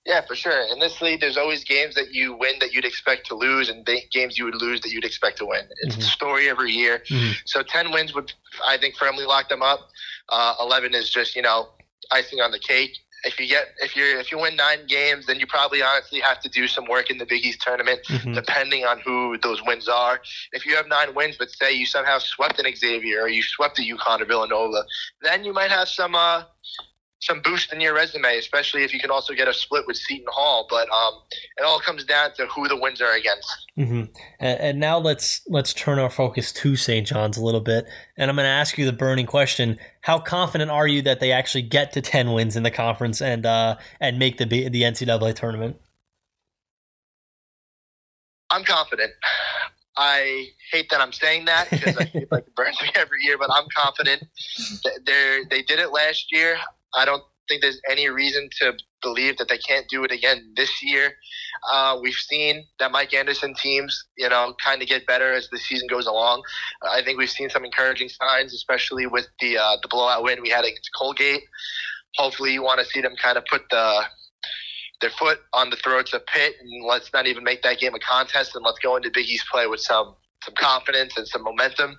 [0.04, 0.62] Yeah, for sure.
[0.72, 3.88] In this league, there's always games that you win that you'd expect to lose, and
[4.10, 5.62] games you would lose that you'd expect to win.
[5.82, 6.02] It's mm-hmm.
[6.02, 7.02] a story every year.
[7.08, 7.32] Mm-hmm.
[7.44, 8.32] So ten wins would,
[8.66, 9.80] I think, firmly lock them up.
[10.28, 11.68] Uh, Eleven is just you know
[12.10, 12.98] icing on the cake.
[13.24, 16.40] If you get if you if you win nine games, then you probably honestly have
[16.40, 18.32] to do some work in the Big East tournament, mm-hmm.
[18.32, 20.20] depending on who those wins are.
[20.50, 23.78] If you have nine wins, but say you somehow swept an Xavier or you swept
[23.78, 24.82] a UConn or Villanova,
[25.20, 26.42] then you might have some uh,
[27.22, 30.26] some boost in your resume, especially if you can also get a split with Seton
[30.28, 30.66] Hall.
[30.68, 31.14] But um,
[31.56, 33.70] it all comes down to who the wins are against.
[33.78, 34.12] Mm-hmm.
[34.40, 37.06] And, and, now let's let's turn our focus to St.
[37.06, 40.70] John's a little bit, and I'm going to ask you the burning question: How confident
[40.70, 44.18] are you that they actually get to ten wins in the conference and uh, and
[44.18, 45.76] make the the NCAA tournament?
[48.50, 49.12] I'm confident.
[49.96, 53.38] I hate that I'm saying that because I feel like it burns me every year,
[53.38, 54.24] but I'm confident.
[55.06, 56.58] They they did it last year.
[56.94, 60.82] I don't think there's any reason to believe that they can't do it again this
[60.82, 61.12] year.
[61.70, 65.58] Uh, we've seen that Mike Anderson teams, you know, kind of get better as the
[65.58, 66.42] season goes along.
[66.82, 70.50] I think we've seen some encouraging signs, especially with the uh, the blowout win we
[70.50, 71.42] had against Colgate.
[72.16, 74.02] Hopefully, you want to see them kind of put the
[75.00, 77.98] their foot on the throats of Pitt, and let's not even make that game a
[77.98, 81.98] contest, and let's go into Big East play with some some confidence and some momentum.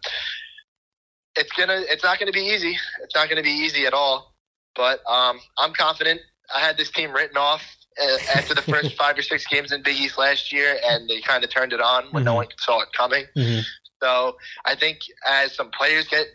[1.36, 2.78] It's gonna, it's not gonna be easy.
[3.04, 4.33] It's not gonna be easy at all
[4.76, 6.22] but um, I'm confident.
[6.54, 7.64] I had this team written off
[8.02, 11.22] uh, after the first five or six games in Big East last year, and they
[11.22, 12.26] kind of turned it on when mm-hmm.
[12.26, 13.26] no one saw it coming.
[13.38, 13.62] Mm-hmm.
[14.02, 16.28] So I think as some players get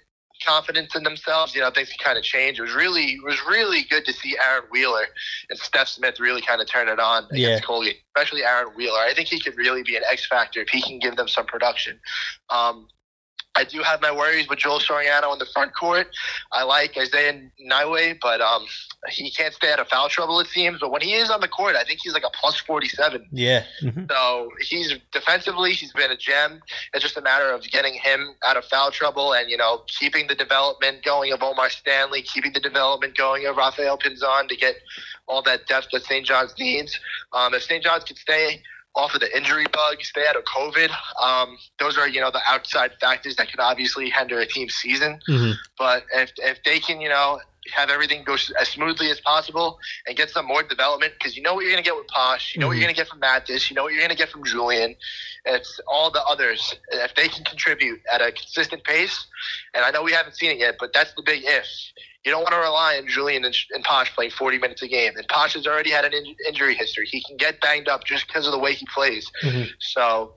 [0.44, 2.58] confidence in themselves, you know, things can kind of change.
[2.58, 5.06] It was really, it was really good to see Aaron Wheeler
[5.50, 7.60] and Stef Smith really kind of turn it on against yeah.
[7.60, 9.00] Colgate, especially Aaron Wheeler.
[9.00, 11.46] I think he could really be an X factor if he can give them some
[11.46, 11.98] production.
[12.50, 12.88] Um,
[13.58, 16.06] I do have my worries with Joel Soriano in the front court.
[16.52, 18.64] I like Esahia Nyiwe, but um,
[19.08, 20.78] he can't stay out of foul trouble, it seems.
[20.78, 23.26] But when he is on the court, I think he's like a plus 47.
[23.32, 23.64] Yeah.
[23.82, 24.04] Mm-hmm.
[24.08, 26.62] So he's defensively, he's been a gem.
[26.94, 30.28] It's just a matter of getting him out of foul trouble and, you know, keeping
[30.28, 34.76] the development going of O'Mar Stanley, keeping the development going of Rafael Pinzon to get
[35.26, 36.24] all that depth that St.
[36.24, 36.96] John's needs.
[37.32, 37.82] Um, if St.
[37.82, 38.62] John's could stay
[38.94, 40.90] off of the injury bug, stay out of COVID.
[41.22, 45.20] Um, those are you know the outside factors that could obviously hinder a team's season.
[45.28, 45.52] Mm-hmm.
[45.78, 47.40] But if if they can you know
[47.72, 51.54] have everything go as smoothly as possible and get some more development because you know
[51.54, 52.68] what you're going to get with Posh, you know mm-hmm.
[52.68, 54.44] what you're going to get from Mathis, you know what you're going to get from
[54.44, 54.96] Julian.
[55.44, 56.74] It's all the others.
[56.90, 59.26] If they can contribute at a consistent pace,
[59.74, 61.66] and I know we haven't seen it yet, but that's the big if.
[62.24, 65.12] You don't want to rely on Julian and, and Posh playing 40 minutes a game.
[65.16, 67.06] And Posh has already had an in- injury history.
[67.06, 69.30] He can get banged up just because of the way he plays.
[69.42, 69.70] Mm-hmm.
[69.78, 70.34] So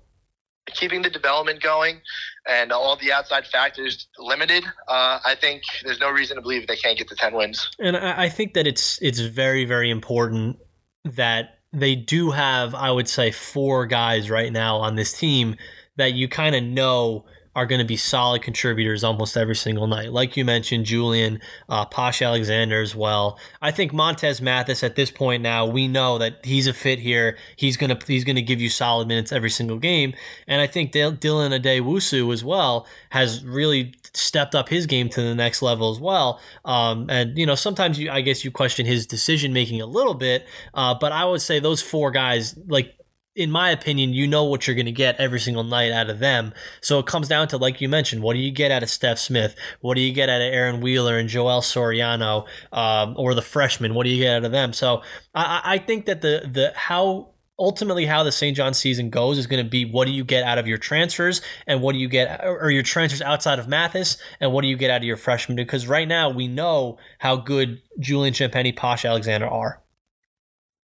[0.67, 2.01] keeping the development going
[2.47, 6.75] and all the outside factors limited, uh, I think there's no reason to believe they
[6.75, 7.69] can't get to 10 wins.
[7.79, 10.57] And I I think that it's it's very very important
[11.03, 15.55] that they do have I would say four guys right now on this team
[15.97, 20.11] that you kind of know are going to be solid contributors almost every single night.
[20.13, 23.37] Like you mentioned, Julian, uh, Posh Alexander as well.
[23.61, 27.37] I think Montez Mathis at this point now we know that he's a fit here.
[27.55, 30.13] He's gonna he's gonna give you solid minutes every single game,
[30.47, 35.35] and I think Dylan Addae-Wusu as well has really stepped up his game to the
[35.35, 36.39] next level as well.
[36.65, 40.13] Um, and you know sometimes you I guess you question his decision making a little
[40.13, 42.95] bit, uh, but I would say those four guys like
[43.35, 46.19] in my opinion, you know what you're going to get every single night out of
[46.19, 46.53] them.
[46.81, 49.17] So it comes down to, like you mentioned, what do you get out of Stef
[49.17, 49.55] Smith?
[49.79, 53.93] What do you get out of Aaron Wheeler and Joel Soriano, um, or the freshmen?
[53.93, 54.73] What do you get out of them?
[54.73, 55.01] So
[55.33, 58.57] I, I think that the the how ultimately how the St.
[58.57, 61.41] John season goes is going to be what do you get out of your transfers
[61.67, 64.75] and what do you get or your transfers outside of Mathis and what do you
[64.75, 65.55] get out of your freshmen?
[65.55, 69.81] Because right now we know how good Julian Champagnie, Posh Alexander are.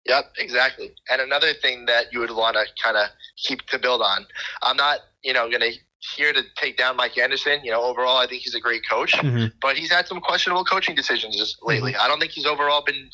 [0.08, 0.92] Yep, exactly.
[1.10, 4.26] And another thing that you would want to kind of keep to build on.
[4.62, 5.72] I'm not, you know, going to
[6.16, 7.60] here to take down Mike Anderson.
[7.62, 9.46] You know, overall, I think he's a great coach, Mm-hmm.
[9.60, 11.94] but he's had some questionable coaching decisions lately.
[11.96, 13.10] I don't think he's overall been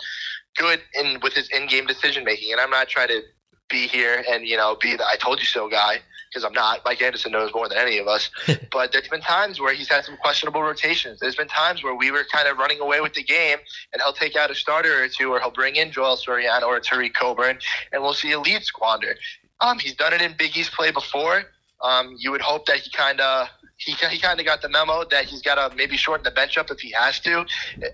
[0.57, 2.53] good in with his in-game decision making.
[2.53, 3.23] And I'm not trying to
[3.71, 5.97] be here and you know be the "I told you so" guy
[6.35, 6.81] because I'm not.
[6.85, 8.29] Mike Anderson knows more than any of us.
[8.73, 11.21] but there's been times where he's had some questionable rotations.
[11.21, 13.59] There's been times where we were kind of running away with the game,
[13.93, 16.81] and he'll take out a starter or two, or he'll bring in Joel Soriano or
[16.81, 17.59] Tareq Coburn,
[17.93, 19.15] and we'll see a lead squander.
[19.61, 21.45] Um, he's done it in Big East play before.
[21.81, 25.05] Um, you would hope that he kind of he, he kind of got the memo
[25.11, 27.41] that he's got to maybe shorten the bench up if he has to.
[27.41, 27.45] Uh,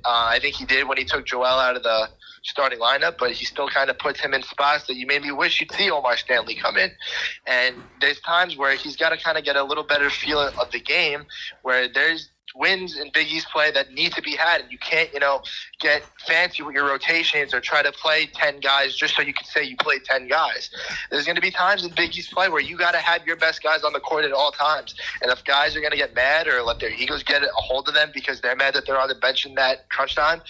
[0.05, 2.09] I think he did when he took Joel out of the
[2.43, 5.61] starting lineup, but he still kind of puts him in spots that you maybe wish
[5.61, 6.91] you'd see O'Mar Stanley come in.
[7.47, 10.71] And there's times where he's got to kind of get a little better feel of
[10.73, 11.25] the game
[11.63, 15.13] where there's wins in Big East play that need to be had, and you can't,
[15.13, 15.43] you know,
[15.81, 19.45] get fancy with your rotations or try to play ten guys just so you can
[19.47, 20.71] say you played ten guys.
[21.11, 23.37] There's going to be times in Big East play where you got to have your
[23.37, 26.15] best guys on the court at all times, and if guys are going to get
[26.15, 29.01] mad or let their egos get a hold of them because they're mad that they're
[29.01, 30.41] on the bench in that crunch time,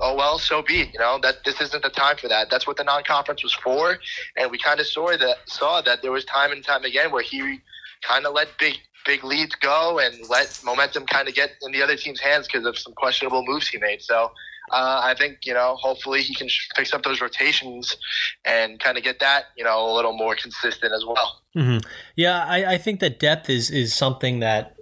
[0.00, 0.92] oh well, so be it.
[0.92, 2.50] You know that this isn't the time for that.
[2.50, 3.98] That's what the non-conference was for,
[4.36, 7.22] and we kind of saw that saw that there was time and time again where
[7.22, 7.60] he
[8.02, 11.82] kind of let big big leads go and let momentum kind of get in the
[11.82, 14.02] other team's hands because of some questionable moves he made.
[14.02, 14.30] So
[14.70, 17.96] uh, I think you know hopefully he can fix up those rotations
[18.44, 21.42] and kind of get that you know a little more consistent as well.
[21.56, 21.86] Mm-hmm.
[22.16, 24.76] Yeah, I, I think that depth is is something that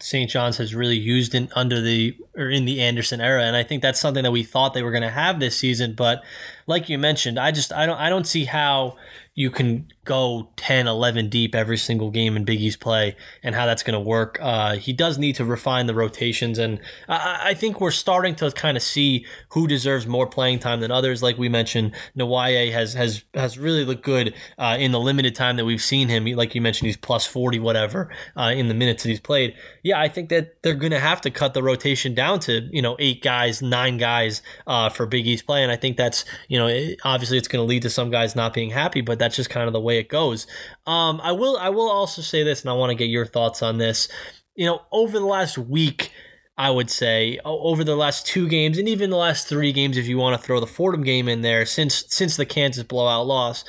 [0.00, 0.30] St.
[0.30, 3.82] John's has really used in under the or in the Anderson era, and I think
[3.82, 5.94] that's something that we thought they were going to have this season.
[5.94, 6.22] But
[6.66, 8.96] like you mentioned, I just I don't I don't see how
[9.34, 13.66] you can go 10, 11 deep every single game in Big East play and how
[13.66, 14.38] that's going to work.
[14.40, 18.50] Uh, he does need to refine the rotations, and I, I think we're starting to
[18.50, 21.22] kind of see who deserves more playing time than others.
[21.22, 25.56] Like we mentioned, Nyiwe has has has really looked good uh, in the limited time
[25.56, 26.24] that we've seen him.
[26.24, 29.54] Like you mentioned, he's plus 40, whatever, uh, in the minutes that he's played.
[29.82, 32.82] Yeah, I think that they're going to have to cut the rotation down to, you
[32.82, 35.62] know, eight guys, nine guys uh, for Big East play.
[35.62, 38.34] And I think that's, you know, it, obviously it's going to lead to some guys
[38.34, 40.46] not being happy, but that's just kind of the way it goes.
[40.86, 43.62] Um, I will I will also say this, and I want to get your thoughts
[43.62, 44.08] on this.
[44.54, 46.10] You know, over the last week,
[46.56, 50.08] I would say over the last two games and even the last three games, if
[50.08, 53.64] you want to throw the Fordham game in there, since since the Kansas blowout loss,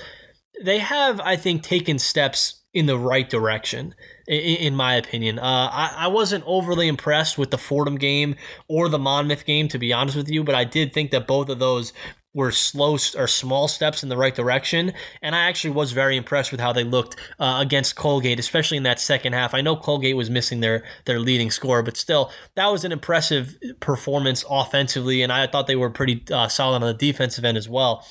[0.63, 3.95] they have I think taken steps in the right direction,
[4.27, 5.39] in, my opinion.
[5.39, 8.35] Uh, I, I wasn't overly impressed with the Fordham game
[8.67, 11.49] or the Monmouth game, to be honest with you, but I did think that both
[11.49, 11.93] of those
[12.33, 14.93] were slow or small steps in the right direction.
[15.21, 18.83] And I actually was very impressed with how they looked uh, against Colgate, especially in
[18.83, 19.53] that second half.
[19.53, 23.57] I know Colgate was missing their their leading scorer, but still, that was an impressive
[23.79, 27.67] performance offensively, and I thought they were pretty uh, solid on the defensive end as
[27.67, 28.05] well.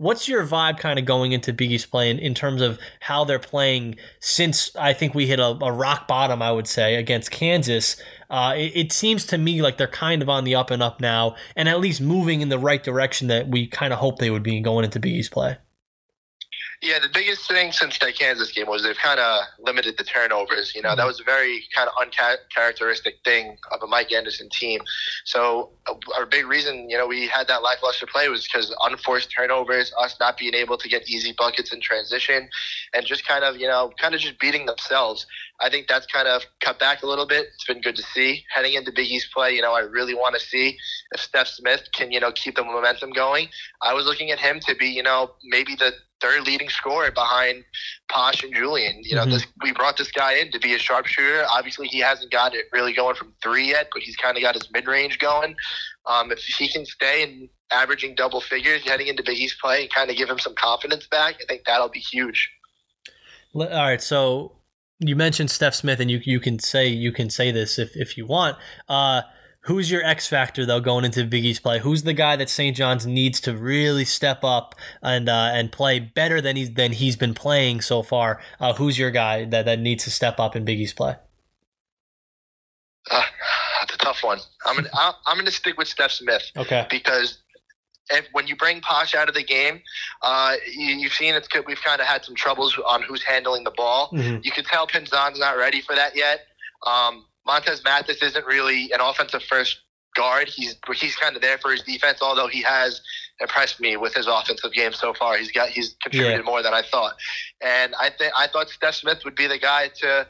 [0.00, 3.22] What's your vibe kind of going into Big East play in, in terms of how
[3.24, 7.30] they're playing since I think we hit a, a rock bottom, I would say, against
[7.30, 8.00] Kansas?
[8.30, 11.02] Uh, it, it, seems to me like they're kind of on the up and up
[11.02, 14.30] now, and at least moving in the right direction that we kind of hope they
[14.30, 15.58] would be going into Big East play.
[16.82, 20.74] Yeah, the biggest thing since that Kansas game was they've kind of limited the turnovers.
[20.74, 24.80] You know, that was a very kind of uncharacteristic thing of a Mike Anderson team.
[25.26, 29.30] So, uh, our big reason, you know, we had that lackluster play was because unforced
[29.30, 32.48] turnovers, us not being able to get easy buckets in transition,
[32.94, 35.26] and just kind of, you know, kind of just beating themselves.
[35.60, 37.48] I think that's kind of cut back a little bit.
[37.54, 38.42] It's been good to see.
[38.54, 40.78] Heading into Big East play, you know, I really want to see
[41.12, 43.48] if Stef Smith can, you know, keep the momentum going.
[43.82, 47.64] I was looking at him to be, you know, maybe the third leading scorer behind
[48.10, 49.00] Posh and Julian.
[49.02, 49.30] You know, Mhm.
[49.32, 51.46] this we brought this guy in to be a sharpshooter.
[51.48, 54.54] Obviously, he hasn't got it really going from three yet, but he's kind of got
[54.54, 55.56] his mid range going.
[56.06, 59.92] Um, if he can stay and averaging double figures heading into Big East play and
[59.92, 62.50] kind of give him some confidence back, I think that'll be huge.
[63.54, 64.56] All right, so
[64.98, 68.16] you mentioned Stef Smith, and you you can say you can say this if if
[68.16, 68.56] you want.
[68.88, 69.22] Uh,
[69.62, 71.78] who's your X factor though going into Big East play?
[71.78, 72.76] Who's the guy that St.
[72.76, 77.16] John's needs to really step up and uh, and play better than he's than he's
[77.16, 78.40] been playing so far?
[78.58, 81.16] Uh, who's your guy that, that needs to step up in Big East play?
[83.10, 83.22] Uh,
[83.80, 84.38] that's a tough one.
[84.66, 84.88] I'm gonna
[85.26, 86.42] I'm gonna stick with Stef Smith.
[86.56, 86.86] Okay.
[86.90, 87.38] because
[88.12, 89.80] if, when you bring Posh out of the game,
[90.22, 91.64] uh, you, you've seen it's good.
[91.66, 94.10] We've kind of had some troubles on who's handling the ball.
[94.12, 94.44] Mhm.
[94.44, 96.40] You can tell Pinzon's not ready for that yet.
[96.86, 99.80] Um, Montez Mathis isn't really an offensive first
[100.14, 100.48] guard.
[100.48, 103.00] He's he's kind of there for his defense, although he has
[103.40, 105.36] impressed me with his offensive game so far.
[105.36, 107.14] He's got he's contributed more than I thought,
[107.60, 110.26] and I think I thought Stef Smith would be the guy to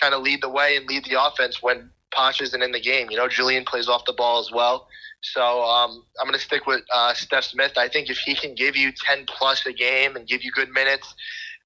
[0.00, 3.10] kind of lead the way and lead the offense when Posh isn't in the game.
[3.10, 4.88] You know, Julian plays off the ball as well.
[5.22, 7.72] So um, I'm going to stick with uh, Stef Smith.
[7.76, 10.70] I think if he can give you 10 plus a game and give you good
[10.70, 11.14] minutes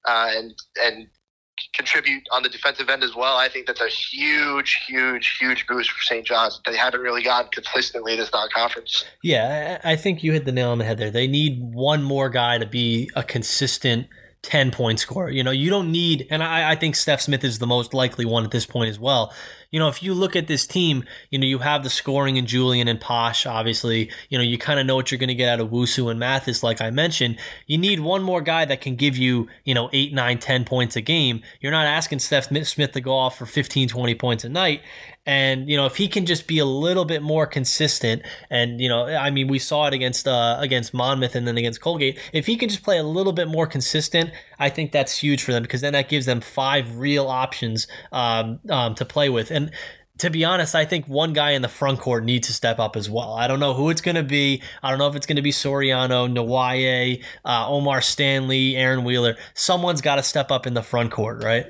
[0.05, 1.07] uh, and and
[1.73, 5.91] contribute on the defensive end as well, I think that's a huge, huge, huge boost
[5.91, 6.25] for St.
[6.25, 6.59] John's.
[6.65, 9.05] They haven't really gotten consistently this non-conference.
[9.23, 11.11] Yeah, I think you hit the nail on the head there.
[11.11, 14.07] They need one more guy to be a consistent
[14.43, 15.29] 10 point scorer.
[15.29, 18.25] You know, you don't need, and I, I think Stef Smith is the most likely
[18.25, 19.33] one at this point as well.
[19.71, 22.45] You know, if you look at this team, you know, you have the scoring in
[22.45, 24.09] Julian and Posh, obviously.
[24.29, 26.19] You know, you kind of know what you're going to get out of Wusu and
[26.19, 27.37] Mathis, like I mentioned.
[27.65, 30.95] You need one more guy that can give you, you know, eight, nine, 10 points
[30.95, 31.41] a game.
[31.59, 34.81] You're not asking Stef Smith to go off for 15, 20 points a night.
[35.27, 38.87] And you know, if he can just be a little bit more consistent, and you
[38.87, 42.17] know, I mean, we saw it against uh, against Monmouth and then against Colgate.
[42.31, 45.51] If he can just play a little bit more consistent, I think that's huge for
[45.51, 49.51] them because then that gives them five real options um, um, to play with.
[49.57, 49.71] And
[50.19, 52.95] to be honest, I think one guy in the front court needs to step up
[52.95, 53.33] as well.
[53.33, 54.61] I don't know who it's going to be.
[54.81, 59.37] I don't know if it's going to be Soriano, Nyiwe, uh, O'Mar Stanley, Aaron Wheeler.
[59.53, 61.67] Someone's got to step up in the front court, right?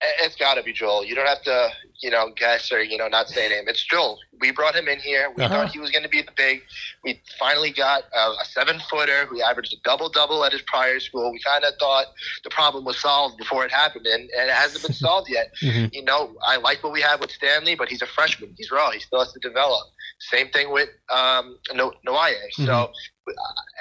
[0.00, 1.04] It's got to be Joel.
[1.04, 3.64] You don't have to, you know, guess or you know, not say name.
[3.66, 4.18] It's Joel.
[4.40, 5.32] We brought him in here.
[5.36, 5.52] We Uh-huh.
[5.64, 6.62] thought he was going to be the big.
[7.02, 11.00] We finally got a, a seven footer who averaged a double double at his prior
[11.00, 11.32] school.
[11.32, 12.06] We kind of thought
[12.44, 15.52] the problem was solved before it happened, and, and it hasn't been solved yet.
[15.60, 15.92] Mhm.
[15.92, 18.54] You know, I like what we have with Stanley, but he's a freshman.
[18.56, 18.90] He's raw.
[18.92, 19.84] He still has to develop.
[20.20, 22.34] Same thing with um, no- Nyiwe.
[22.52, 22.92] So,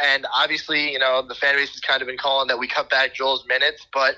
[0.04, 2.90] and obviously, you know, the fan base has kind of been calling that we cut
[2.90, 4.16] back Joel's minutes, but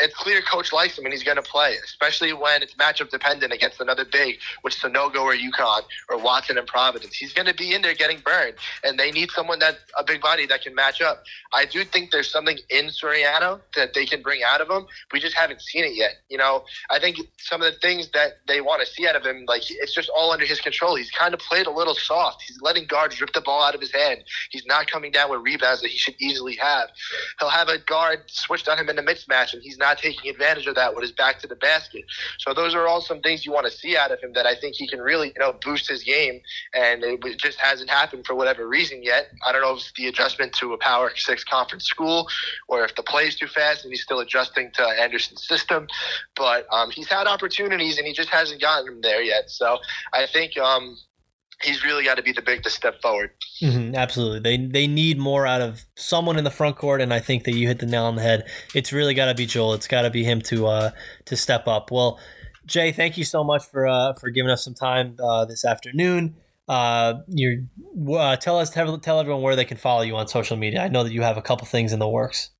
[0.00, 3.52] it's clear coach likes him and he's going to play, especially when it's matchup dependent
[3.52, 7.14] against another big, which Sanogo or UConn or Watson and Providence.
[7.14, 10.20] He's going to be in there getting burned, and they need someone that a big
[10.20, 11.24] body that can match up.
[11.52, 14.86] I do think there's something in Soriano that they can bring out of him.
[15.12, 16.12] We just haven't seen it yet.
[16.28, 19.24] You know, I think some of the things that they want to see out of
[19.24, 20.96] him, like it's just all under his control.
[20.96, 22.42] He's kind of played a little soft.
[22.46, 24.24] He's letting guards rip the ball out of his hand.
[24.50, 26.88] He's not coming down with rebounds that he should easily have.
[27.38, 30.66] He'll have a guard switched on him in a mismatch, and he's not taking advantage
[30.66, 32.04] of that with his back to the basket.
[32.38, 34.54] So those are all some things you want to see out of him that I
[34.54, 36.40] think he can really, you know, boost his game.
[36.74, 39.28] And it just hasn't happened for whatever reason yet.
[39.46, 42.28] I don't know if it's the adjustment to a Power Six conference school,
[42.68, 45.86] or if the play is too fast and he's still adjusting to Anderson's system.
[46.36, 49.50] But um, he's had opportunities and he just hasn't gotten them there yet.
[49.50, 49.78] So
[50.12, 50.96] I think um,
[51.62, 53.30] he's really got to be the big to step forward.
[53.60, 54.40] hmm absolutely.
[54.40, 57.54] They they need more out of someone in the front court, and I think that
[57.54, 58.48] you hit the nail on the head.
[58.74, 59.74] It's really got to be Joel.
[59.74, 60.90] It's got to be him to uh
[61.26, 61.90] to step up.
[61.90, 62.18] Well,
[62.66, 66.36] Jay, thank you so much for uh for giving us some time uh, this afternoon.
[66.68, 67.66] Uh, you
[68.16, 70.80] uh, tell us tell, tell everyone where they can follow you on social media.
[70.80, 72.50] I know that you have a couple things in the works.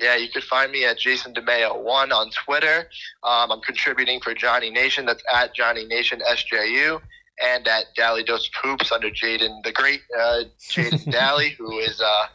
[0.00, 2.88] Yeah, you could find me at Jason Dimaio one on Twitter.
[3.22, 5.04] Um, I'm contributing for Johnny Nation.
[5.04, 7.00] That's at Johnny Nation SJU,
[7.42, 12.26] and at Dally Dose Poops under Jaden, the great uh, Jaden Dally, who is uh,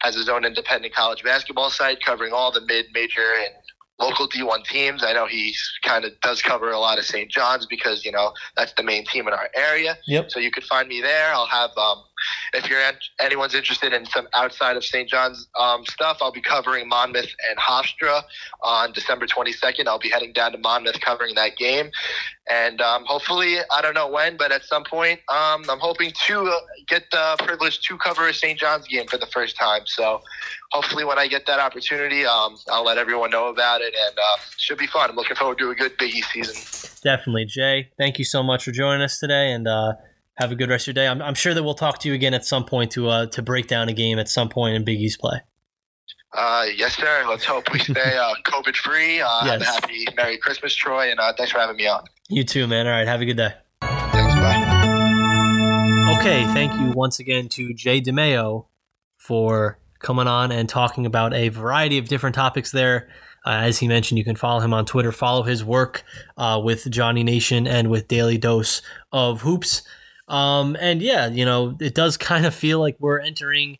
[0.00, 3.54] has his own independent college basketball site covering all the mid, major, and
[3.98, 5.04] local D1 teams.
[5.04, 7.30] I know he kind of does cover a lot of St.
[7.30, 9.98] John's because you know that's the main team in our area.
[10.06, 10.30] Yep.
[10.30, 11.32] So you could find me there.
[11.32, 12.02] I'll have um,
[12.54, 12.80] if you're
[13.20, 15.08] anyone's interested in some outside of St.
[15.08, 18.22] John's um, stuff, I'll be covering Monmouth and Hofstra
[18.62, 19.86] on December 22nd.
[19.86, 21.90] I'll be heading down to Monmouth covering that game,
[22.50, 26.58] and um, hopefully, I don't know when, but at some point, um, I'm hoping to
[26.88, 28.58] get the privilege to cover a St.
[28.58, 29.82] John's game for the first time.
[29.86, 30.20] So
[30.72, 34.38] hopefully, when I get that opportunity, um, I'll let everyone know about it, and uh,
[34.56, 35.10] should be fun.
[35.10, 37.00] I'm looking forward to a good Big East season.
[37.02, 37.90] Definitely, Jay.
[37.96, 39.92] Thank you so much for joining us today, and uh,
[40.40, 41.06] have a good rest of your day.
[41.06, 43.42] I'm, I'm, sure that we'll talk to you again at some point to uh, to
[43.42, 45.40] break down a game at some point in Big East play.
[46.32, 47.24] Uh, yes, sir.
[47.28, 49.20] Let's hope we stay uh, COVID free.
[49.20, 49.50] Uh, yes.
[49.50, 52.04] Have a happy Merry Christmas, Troy, and uh, thanks for having me on.
[52.28, 52.86] You too, man.
[52.86, 53.52] All right, have a good day.
[53.82, 56.16] Thanks, bye.
[56.18, 58.66] Okay, thank you once again to Jay Dimaio
[59.18, 63.08] for coming on and talking about a variety of different topics there.
[63.44, 65.12] Uh, as he mentioned, you can follow him on Twitter.
[65.12, 66.04] Follow his work
[66.36, 68.82] uh, with Johnny Nation and with Daily Dose
[69.12, 69.82] of Hoops.
[70.30, 73.78] Um, and yeah, you know, it does kind of feel like we're entering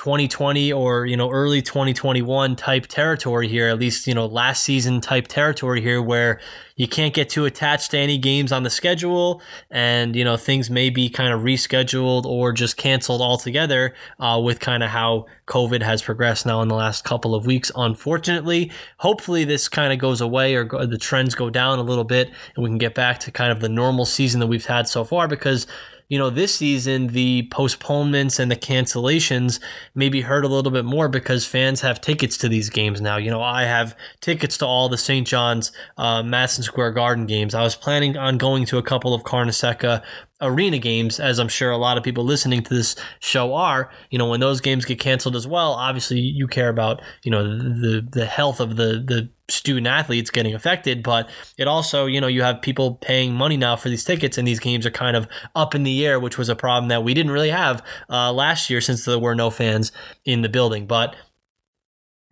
[0.00, 4.98] 2020 or you know early 2021 type territory here at least you know last season
[4.98, 6.40] type territory here where
[6.76, 10.70] you can't get too attached to any games on the schedule and you know things
[10.70, 15.82] may be kind of rescheduled or just canceled altogether uh, with kind of how covid
[15.82, 18.72] has progressed now in the last couple of weeks unfortunately.
[18.98, 22.30] Hopefully this kind of goes away or go, the trends go down a little bit
[22.54, 25.04] and we can get back to kind of the normal season that we've had so
[25.04, 25.66] far because
[26.10, 29.60] you know, this season, the postponements and the cancellations
[29.94, 33.16] maybe hurt a little bit more because fans have tickets to these games now.
[33.16, 35.24] You know, I have tickets to all the St.
[35.24, 37.54] John's uh, Madison Square Garden games.
[37.54, 40.02] I was planning on going to a couple of Carnesecca
[40.40, 44.18] arena games, as I'm sure a lot of people listening to this show are, you
[44.18, 48.06] know, when those games get canceled as well, obviously you care about, you know, the
[48.10, 51.28] the health of the the student athletes getting affected, but
[51.58, 54.60] it also, you know, you have people paying money now for these tickets, and these
[54.60, 57.32] games are kind of up in the air, which was a problem that we didn't
[57.32, 59.92] really have uh, last year since there were no fans
[60.24, 60.86] in the building.
[60.86, 61.14] But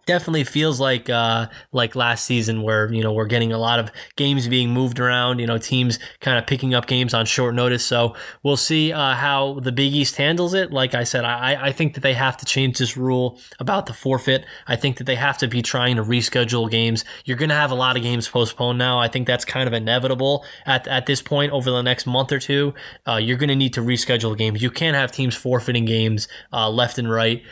[0.09, 3.93] definitely feels like uh, like last season where you know we're getting a lot of
[4.17, 5.39] games being moved around.
[5.39, 7.85] You know, teams kind of picking up games on short notice.
[7.85, 10.73] So we'll see uh, how the Big East handles it.
[10.73, 13.93] Like I said, I, I think that they have to change this rule about the
[13.93, 14.47] forfeit.
[14.67, 17.05] I think that they have to be trying to reschedule games.
[17.27, 18.99] You're going to have a lot of games postponed now.
[18.99, 22.39] I think that's kind of inevitable at at this point over the next month or
[22.39, 22.73] two.
[23.07, 24.63] Uh, you're going to need to reschedule games.
[24.63, 27.43] You can't have teams forfeiting games uh, left and right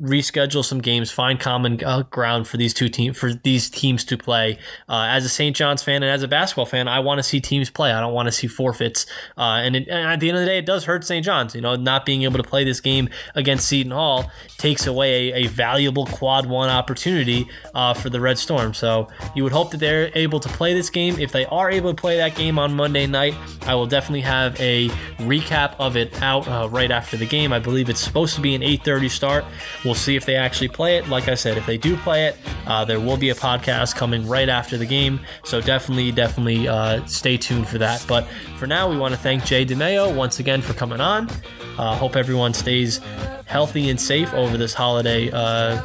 [0.00, 4.18] reschedule some games, find common uh, ground for these two teams for these teams to
[4.18, 4.58] play.
[4.88, 5.56] Uh, as a St.
[5.56, 7.92] John's fan and as a basketball fan, I want to see teams play.
[7.92, 9.06] I don't want to see forfeits.
[9.36, 11.24] Uh, and, it, and, at the end of the day, it does hurt St.
[11.24, 11.54] John's.
[11.54, 15.34] You know, not being able to play this game against Seton Hall takes away a,
[15.34, 18.74] a valuable quad one opportunity uh, for the Red Storm.
[18.74, 21.18] So you would hope that they're able to play this game.
[21.18, 24.58] If they are able to play that game on Monday night, I will definitely have
[24.60, 24.88] a
[25.18, 27.52] recap of it out uh, right after the game.
[27.52, 29.44] I believe it's supposed to be an 8:30 start.
[29.86, 31.08] We'll see if they actually play it.
[31.08, 34.26] Like I said, if they do play it, uh, there will be a podcast coming
[34.26, 35.20] right after the game.
[35.44, 38.04] So definitely, definitely uh, stay tuned for that.
[38.08, 38.26] But
[38.58, 41.30] for now, we want to thank Jay Dimaio once again for coming on.
[41.78, 42.98] Uh, hope everyone stays
[43.44, 45.80] healthy and safe over this holiday uh,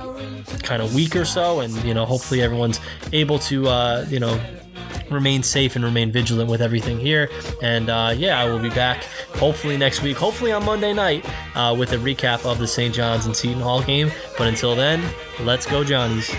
[0.63, 2.79] kind of week or so, and you know, hopefully everyone's
[3.13, 4.41] able to uh, you know
[5.11, 7.29] remain safe and remain vigilant with everything here.
[7.61, 9.03] And uh, yeah, I will be back
[9.35, 12.93] hopefully next week, hopefully on Monday night, uh, with a recap of the St.
[12.93, 14.11] John's and Seton Hall game.
[14.37, 15.03] But until then,
[15.41, 16.33] let's go, Johnnies.